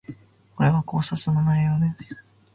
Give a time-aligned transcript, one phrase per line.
[0.55, 2.17] これは考察の内容です